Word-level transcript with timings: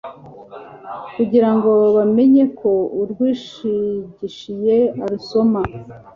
kugira 1.15 1.49
ngo 1.55 1.71
bamenye 1.95 2.43
ko 2.59 2.71
urwishigishiye 3.01 4.75
arusoma 5.03 5.61